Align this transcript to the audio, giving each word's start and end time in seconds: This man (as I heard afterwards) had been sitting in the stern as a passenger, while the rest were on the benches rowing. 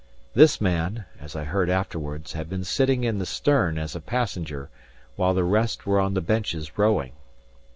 This 0.33 0.59
man 0.59 1.05
(as 1.19 1.35
I 1.35 1.43
heard 1.43 1.69
afterwards) 1.69 2.33
had 2.33 2.49
been 2.49 2.63
sitting 2.63 3.03
in 3.03 3.19
the 3.19 3.25
stern 3.27 3.77
as 3.77 3.95
a 3.95 4.01
passenger, 4.01 4.71
while 5.15 5.35
the 5.35 5.43
rest 5.43 5.85
were 5.85 5.99
on 5.99 6.15
the 6.15 6.21
benches 6.21 6.75
rowing. 6.75 7.11